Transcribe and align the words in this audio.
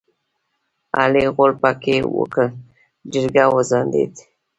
علي 0.99 1.23
غول 1.33 1.51
پکې 1.61 1.95
وکړ؛ 2.17 2.45
جرګه 3.11 3.43
وځنډېده. 3.53 4.21